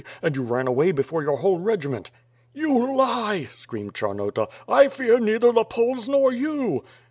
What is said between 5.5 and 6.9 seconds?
the Poles nor you."